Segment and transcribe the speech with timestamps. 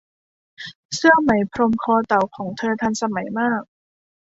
[0.95, 3.61] เสื้อไหมพรมคอเต่าของเธอทันสมัยมาก